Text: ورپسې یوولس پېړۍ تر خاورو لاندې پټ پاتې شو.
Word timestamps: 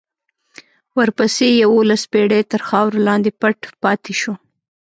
ورپسې 0.97 1.47
یوولس 1.63 2.03
پېړۍ 2.11 2.41
تر 2.51 2.61
خاورو 2.67 3.03
لاندې 3.07 3.29
پټ 3.39 3.59
پاتې 3.83 4.13
شو. 4.21 4.33